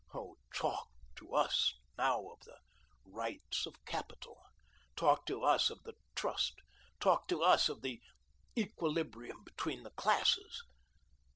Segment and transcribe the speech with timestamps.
[0.15, 2.57] Oh, talk to US now of the
[3.05, 4.41] 'rights of Capital,'
[4.95, 6.55] talk to US of the Trust,
[6.99, 8.01] talk to US of the
[8.57, 10.63] 'equilibrium between the classes.'